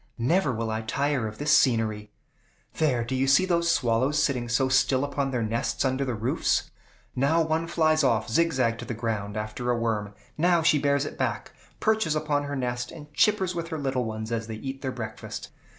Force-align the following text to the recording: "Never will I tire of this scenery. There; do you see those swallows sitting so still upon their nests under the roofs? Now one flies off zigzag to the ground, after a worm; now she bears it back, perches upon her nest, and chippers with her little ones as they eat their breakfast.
"Never 0.17 0.51
will 0.51 0.71
I 0.71 0.81
tire 0.81 1.27
of 1.27 1.37
this 1.37 1.51
scenery. 1.55 2.11
There; 2.77 3.03
do 3.03 3.13
you 3.13 3.27
see 3.27 3.45
those 3.45 3.69
swallows 3.69 4.17
sitting 4.17 4.49
so 4.49 4.67
still 4.67 5.03
upon 5.03 5.29
their 5.29 5.43
nests 5.43 5.85
under 5.85 6.03
the 6.03 6.15
roofs? 6.15 6.71
Now 7.15 7.43
one 7.43 7.67
flies 7.67 8.03
off 8.03 8.27
zigzag 8.27 8.79
to 8.79 8.85
the 8.85 8.95
ground, 8.95 9.37
after 9.37 9.69
a 9.69 9.77
worm; 9.77 10.15
now 10.39 10.63
she 10.63 10.79
bears 10.79 11.05
it 11.05 11.19
back, 11.19 11.51
perches 11.79 12.15
upon 12.15 12.45
her 12.45 12.55
nest, 12.55 12.89
and 12.91 13.13
chippers 13.13 13.53
with 13.53 13.67
her 13.67 13.77
little 13.77 14.05
ones 14.05 14.31
as 14.31 14.47
they 14.47 14.55
eat 14.55 14.81
their 14.81 14.91
breakfast. 14.91 15.49